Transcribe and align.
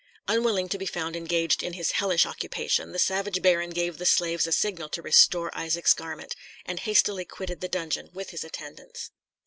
Unwilling 0.27 0.67
to 0.67 0.79
be 0.79 0.85
found 0.87 1.15
engaged 1.15 1.61
in 1.61 1.73
his 1.73 1.91
hellish 1.91 2.25
occupation, 2.25 2.91
the 2.91 2.97
savage 2.97 3.39
baron 3.43 3.69
gave 3.69 3.99
the 3.99 4.05
slaves 4.07 4.47
a 4.47 4.51
signal 4.51 4.89
to 4.89 4.99
restore 4.99 5.55
Isaac's 5.55 5.93
garment, 5.93 6.35
and 6.65 6.79
hastily 6.79 7.23
quitted 7.23 7.61
the 7.61 7.69
dungeon 7.69 8.09
with 8.11 8.31
his 8.31 8.43
attendants. 8.43 9.11